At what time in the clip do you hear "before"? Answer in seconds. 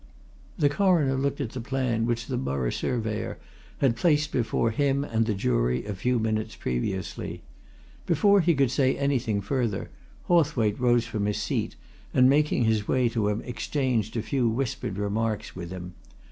4.31-4.71, 8.07-8.41